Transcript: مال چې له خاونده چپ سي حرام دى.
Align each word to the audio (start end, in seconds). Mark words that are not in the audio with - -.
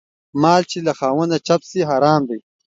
مال 0.41 0.61
چې 0.71 0.79
له 0.87 0.91
خاونده 0.99 1.37
چپ 1.47 1.61
سي 1.69 1.81
حرام 1.89 2.21
دى. 2.29 2.39